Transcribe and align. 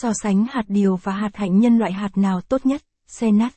So 0.00 0.12
sánh 0.22 0.46
hạt 0.50 0.64
điều 0.68 0.96
và 0.96 1.12
hạt 1.12 1.36
hạnh 1.36 1.60
nhân 1.60 1.78
loại 1.78 1.92
hạt 1.92 2.16
nào 2.16 2.40
tốt 2.40 2.66
nhất? 2.66 2.82
Senat. 3.06 3.52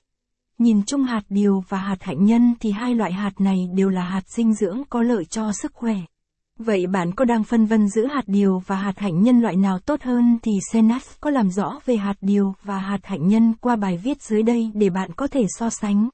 Nhìn 0.58 0.84
chung 0.86 1.04
hạt 1.04 1.22
điều 1.30 1.64
và 1.70 1.78
hạt 1.78 2.04
hạnh 2.04 2.26
nhân 2.26 2.54
thì 2.60 2.72
hai 2.72 2.96
loại 2.96 3.14
hạt 3.14 3.42
này 3.42 3.58
đều 3.74 3.90
là 3.90 4.04
hạt 4.04 4.22
dinh 4.28 4.54
dưỡng 4.54 4.84
có 4.90 5.02
lợi 5.02 5.26
cho 5.26 5.52
sức 5.52 5.74
khỏe. 5.74 5.96
Vậy 6.58 6.88
bạn 6.88 7.16
có 7.16 7.26
đang 7.26 7.44
phân 7.44 7.66
vân 7.66 7.90
giữa 7.90 8.08
hạt 8.08 8.24
điều 8.28 8.60
và 8.68 8.76
hạt 8.76 9.00
hạnh 9.00 9.24
nhân 9.24 9.42
loại 9.42 9.56
nào 9.56 9.80
tốt 9.80 10.02
hơn 10.02 10.40
thì 10.44 10.52
Senat 10.72 11.02
có 11.22 11.30
làm 11.30 11.50
rõ 11.50 11.80
về 11.86 11.98
hạt 11.98 12.16
điều 12.22 12.54
và 12.64 12.78
hạt 12.78 13.00
hạnh 13.04 13.28
nhân 13.28 13.54
qua 13.62 13.76
bài 13.76 13.98
viết 13.98 14.22
dưới 14.22 14.44
đây 14.44 14.72
để 14.74 14.90
bạn 14.90 15.14
có 15.16 15.28
thể 15.28 15.46
so 15.50 15.70
sánh. 15.70 16.10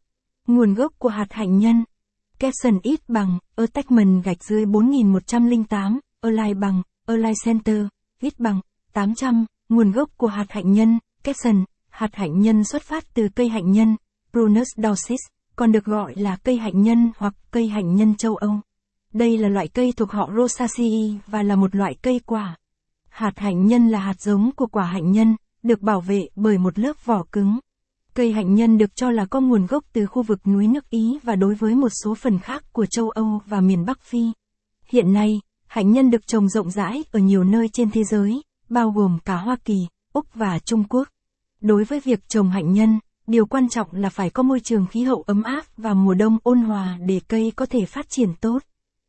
Nguồn 0.48 0.74
gốc 0.74 0.94
của 1.00 1.10
hạt 1.10 1.28
hạnh 1.30 1.60
nhân 1.60 1.84
Capson 2.40 2.80
ít 2.84 3.00
bằng, 3.08 3.40
Attachment 3.56 4.24
gạch 4.24 4.44
dưới 4.44 4.66
4108, 4.66 6.00
Align 6.22 6.60
bằng, 6.60 6.82
Align 7.08 7.34
Center, 7.46 7.86
ít 8.22 8.40
bằng, 8.40 8.62
800, 8.94 9.46
nguồn 9.70 9.92
gốc 9.92 10.10
của 10.18 10.28
hạt 10.28 10.46
hạnh 10.50 10.72
nhân, 10.72 11.00
Capson, 11.24 11.64
hạt 11.90 12.10
hạnh 12.16 12.40
nhân 12.40 12.64
xuất 12.64 12.84
phát 12.84 13.14
từ 13.14 13.28
cây 13.36 13.50
hạnh 13.50 13.72
nhân, 13.72 13.96
Prunus 14.32 14.68
dorsis, 14.78 15.20
còn 15.56 15.72
được 15.72 15.86
gọi 15.86 16.16
là 16.16 16.36
cây 16.36 16.58
hạnh 16.58 16.82
nhân 16.82 17.12
hoặc 17.18 17.34
cây 17.52 17.68
hạnh 17.68 17.96
nhân 17.96 18.16
châu 18.16 18.36
Âu. 18.36 18.60
Đây 19.14 19.38
là 19.38 19.50
loại 19.50 19.68
cây 19.68 19.94
thuộc 19.98 20.12
họ 20.12 20.30
Rosaceae 20.38 21.20
và 21.28 21.44
là 21.44 21.56
một 21.56 21.76
loại 21.76 21.96
cây 22.02 22.22
quả. 22.26 22.58
Hạt 23.10 23.34
hạnh 23.36 23.66
nhân 23.68 23.88
là 23.88 24.00
hạt 24.00 24.22
giống 24.22 24.52
của 24.56 24.68
quả 24.68 24.86
hạnh 24.86 25.12
nhân, 25.12 25.36
được 25.64 25.82
bảo 25.82 26.02
vệ 26.02 26.28
bởi 26.36 26.58
một 26.58 26.80
lớp 26.80 27.06
vỏ 27.06 27.24
cứng. 27.32 27.60
Cây 28.14 28.32
hạnh 28.32 28.56
nhân 28.56 28.78
được 28.78 28.96
cho 28.96 29.12
là 29.12 29.26
có 29.26 29.42
nguồn 29.42 29.66
gốc 29.66 29.84
từ 29.94 30.06
khu 30.06 30.24
vực 30.24 30.48
núi 30.48 30.68
nước 30.68 30.90
Ý 30.90 31.20
và 31.24 31.36
đối 31.36 31.56
với 31.56 31.76
một 31.76 31.90
số 32.04 32.16
phần 32.16 32.40
khác 32.40 32.64
của 32.74 32.86
châu 32.86 33.10
Âu 33.10 33.42
và 33.46 33.62
miền 33.62 33.86
Bắc 33.86 34.02
Phi. 34.02 34.32
Hiện 34.88 35.14
nay, 35.14 35.42
hạnh 35.68 35.92
nhân 35.92 36.12
được 36.12 36.28
trồng 36.28 36.50
rộng 36.50 36.72
rãi 36.72 37.04
ở 37.12 37.20
nhiều 37.20 37.44
nơi 37.44 37.70
trên 37.74 37.92
thế 37.92 38.04
giới, 38.04 38.42
bao 38.70 38.92
gồm 38.92 39.20
cả 39.26 39.36
Hoa 39.36 39.56
Kỳ, 39.66 39.88
Úc 40.14 40.26
và 40.34 40.60
Trung 40.60 40.84
Quốc. 40.90 41.08
Đối 41.62 41.84
với 41.84 42.00
việc 42.00 42.30
trồng 42.30 42.50
hạnh 42.50 42.74
nhân, 42.74 43.00
điều 43.28 43.46
quan 43.46 43.70
trọng 43.70 43.88
là 43.92 44.10
phải 44.10 44.30
có 44.30 44.44
môi 44.44 44.60
trường 44.60 44.86
khí 44.88 45.04
hậu 45.04 45.22
ấm 45.22 45.44
áp 45.44 45.66
và 45.78 45.94
mùa 45.94 46.14
đông 46.14 46.38
ôn 46.44 46.62
hòa 46.62 46.98
để 47.06 47.22
cây 47.28 47.52
có 47.56 47.66
thể 47.66 47.86
phát 47.86 48.10
triển 48.10 48.30
tốt. 48.42 48.60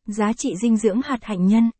Giá 0.05 0.33
trị 0.33 0.55
dinh 0.61 0.77
dưỡng 0.77 1.01
hạt 1.01 1.19
hạnh 1.21 1.47
nhân. 1.47 1.71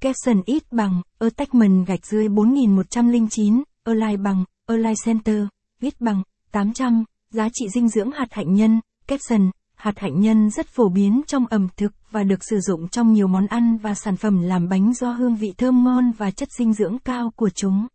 Capson 0.00 0.42
ít 0.46 0.72
bằng, 0.72 1.02
attachment 1.18 1.86
gạch 1.86 2.06
dưới 2.06 2.28
4109, 2.28 3.62
Align 3.84 4.22
bằng, 4.22 4.44
Align 4.66 4.94
Center, 5.04 5.44
viết 5.80 6.00
bằng, 6.00 6.22
800, 6.52 7.04
giá 7.30 7.48
trị 7.52 7.68
dinh 7.74 7.88
dưỡng 7.88 8.10
hạt 8.10 8.26
hạnh 8.30 8.54
nhân, 8.54 8.80
Capson, 9.06 9.50
hạt 9.82 9.98
hạnh 9.98 10.20
nhân 10.20 10.50
rất 10.50 10.66
phổ 10.68 10.88
biến 10.88 11.22
trong 11.26 11.46
ẩm 11.46 11.68
thực 11.76 11.92
và 12.10 12.22
được 12.22 12.44
sử 12.44 12.60
dụng 12.60 12.88
trong 12.88 13.12
nhiều 13.12 13.26
món 13.26 13.46
ăn 13.46 13.76
và 13.76 13.94
sản 13.94 14.16
phẩm 14.16 14.42
làm 14.42 14.68
bánh 14.68 14.94
do 14.94 15.12
hương 15.12 15.36
vị 15.36 15.54
thơm 15.58 15.84
ngon 15.84 16.12
và 16.12 16.30
chất 16.30 16.48
dinh 16.58 16.72
dưỡng 16.72 16.98
cao 16.98 17.32
của 17.36 17.50
chúng. 17.50 17.86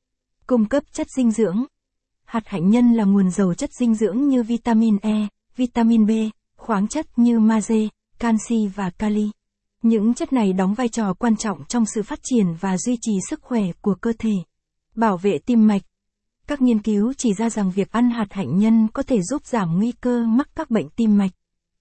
Cung 0.48 0.66
cấp 0.66 0.84
chất 0.92 1.08
dinh 1.18 1.32
dưỡng. 1.32 1.66
Hạt 2.26 2.48
hạnh 2.48 2.70
nhân 2.70 2.94
là 2.94 3.04
nguồn 3.04 3.30
giàu 3.30 3.54
chất 3.54 3.70
dinh 3.80 3.96
dưỡng 3.96 4.28
như 4.28 4.44
vitamin 4.44 4.98
E, 5.02 5.28
vitamin 5.56 6.06
B, 6.06 6.12
khoáng 6.58 6.88
chất 6.88 7.06
như 7.16 7.40
magie, 7.40 7.88
canxi 8.20 8.68
và 8.76 8.90
kali. 8.90 9.30
Những 9.82 10.14
chất 10.14 10.34
này 10.34 10.54
đóng 10.54 10.74
vai 10.74 10.88
trò 10.88 11.14
quan 11.14 11.36
trọng 11.36 11.66
trong 11.68 11.86
sự 11.86 12.04
phát 12.04 12.20
triển 12.24 12.46
và 12.60 12.78
duy 12.78 12.98
trì 13.02 13.14
sức 13.30 13.40
khỏe 13.42 13.64
của 13.82 13.96
cơ 14.02 14.14
thể. 14.20 14.34
Bảo 14.96 15.18
vệ 15.18 15.38
tim 15.46 15.68
mạch, 15.68 15.82
các 16.48 16.62
nghiên 16.62 16.82
cứu 16.82 17.14
chỉ 17.18 17.34
ra 17.34 17.50
rằng 17.50 17.72
việc 17.72 17.92
ăn 17.92 18.10
hạt 18.10 18.28
hạnh 18.30 18.58
nhân 18.60 18.88
có 18.94 19.04
thể 19.04 19.22
giúp 19.22 19.46
giảm 19.46 19.78
nguy 19.78 19.92
cơ 19.92 20.26
mắc 20.26 20.50
các 20.56 20.72
bệnh 20.72 20.90
tim 20.90 21.18
mạch. 21.18 21.32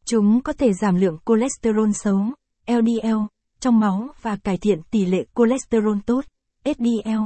Chúng 0.09 0.41
có 0.43 0.53
thể 0.53 0.73
giảm 0.73 0.95
lượng 0.95 1.19
cholesterol 1.27 1.91
xấu, 1.95 2.19
LDL, 2.67 3.17
trong 3.61 3.81
máu 3.81 4.09
và 4.23 4.37
cải 4.37 4.57
thiện 4.57 4.83
tỷ 4.91 5.07
lệ 5.07 5.25
cholesterol 5.35 5.99
tốt, 6.07 6.25
HDL. 6.65 7.23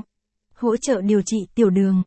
Hỗ 0.55 0.77
trợ 0.77 1.01
điều 1.01 1.23
trị 1.27 1.36
tiểu 1.55 1.70
đường. 1.70 2.03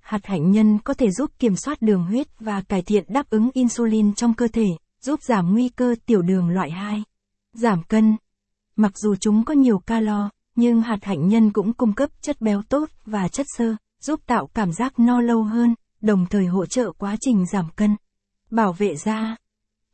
Hạt 0.00 0.26
hạnh 0.26 0.50
nhân 0.50 0.78
có 0.78 0.94
thể 0.94 1.10
giúp 1.10 1.30
kiểm 1.38 1.56
soát 1.56 1.82
đường 1.82 2.04
huyết 2.04 2.26
và 2.40 2.60
cải 2.60 2.82
thiện 2.82 3.04
đáp 3.08 3.30
ứng 3.30 3.50
insulin 3.54 4.14
trong 4.14 4.34
cơ 4.34 4.48
thể, 4.48 4.66
giúp 5.00 5.22
giảm 5.22 5.52
nguy 5.52 5.68
cơ 5.68 5.94
tiểu 6.06 6.22
đường 6.22 6.48
loại 6.48 6.70
2. 6.70 7.02
Giảm 7.52 7.82
cân. 7.82 8.16
Mặc 8.76 8.92
dù 8.98 9.14
chúng 9.20 9.44
có 9.44 9.54
nhiều 9.54 9.78
calo, 9.78 10.30
nhưng 10.56 10.82
hạt 10.82 10.98
hạnh 11.02 11.28
nhân 11.28 11.52
cũng 11.52 11.72
cung 11.72 11.92
cấp 11.92 12.10
chất 12.20 12.40
béo 12.40 12.62
tốt 12.68 12.88
và 13.06 13.28
chất 13.28 13.46
xơ 13.56 13.76
giúp 14.00 14.20
tạo 14.26 14.46
cảm 14.54 14.72
giác 14.72 14.98
no 14.98 15.20
lâu 15.20 15.42
hơn, 15.42 15.74
đồng 16.00 16.26
thời 16.30 16.46
hỗ 16.46 16.66
trợ 16.66 16.92
quá 16.92 17.16
trình 17.20 17.46
giảm 17.52 17.68
cân. 17.76 17.96
Bảo 18.50 18.72
vệ 18.72 18.96
da. 18.96 19.36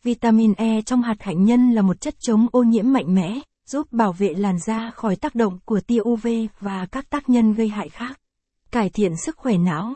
Vitamin 0.06 0.54
E 0.56 0.82
trong 0.82 1.02
hạt 1.02 1.22
hạnh 1.22 1.44
nhân 1.44 1.72
là 1.72 1.82
một 1.82 2.00
chất 2.00 2.14
chống 2.20 2.46
ô 2.52 2.62
nhiễm 2.62 2.92
mạnh 2.92 3.14
mẽ, 3.14 3.40
giúp 3.66 3.92
bảo 3.92 4.12
vệ 4.12 4.34
làn 4.34 4.58
da 4.58 4.90
khỏi 4.90 5.16
tác 5.16 5.34
động 5.34 5.58
của 5.64 5.80
tia 5.80 6.00
UV 6.00 6.26
và 6.60 6.86
các 6.86 7.10
tác 7.10 7.28
nhân 7.28 7.54
gây 7.54 7.68
hại 7.68 7.88
khác. 7.88 8.20
Cải 8.70 8.90
thiện 8.90 9.16
sức 9.16 9.36
khỏe 9.36 9.58
não. 9.58 9.94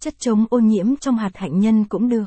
Chất 0.00 0.14
chống 0.18 0.44
ô 0.50 0.58
nhiễm 0.58 0.96
trong 0.96 1.16
hạt 1.16 1.30
hạnh 1.34 1.60
nhân 1.60 1.84
cũng 1.84 2.08
được. 2.08 2.26